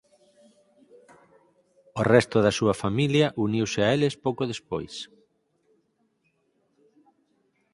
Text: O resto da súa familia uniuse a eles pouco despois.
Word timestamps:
O 1.99 2.01
resto 2.13 2.37
da 2.45 2.55
súa 2.59 2.75
familia 2.83 3.27
uniuse 3.45 3.79
a 3.83 3.89
eles 3.95 4.15
pouco 4.25 4.43
despois. 4.51 4.95